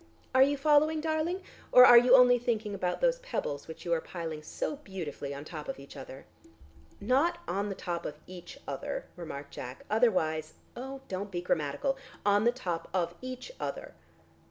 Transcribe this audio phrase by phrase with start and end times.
[0.33, 4.01] Are you following, darling, or are you only thinking about those pebbles which you are
[4.01, 6.25] piling so beautifully on the top of each other?"
[6.99, 9.85] "Not on the top of each other," remarked Jack.
[9.91, 11.99] "Otherwise" "Oh, don't be grammatical.
[12.25, 13.93] On the top of each other."